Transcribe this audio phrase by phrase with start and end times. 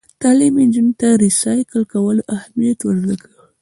[0.21, 3.39] تعلیم نجونو ته د ریسایکل کولو اهمیت ور زده کوي.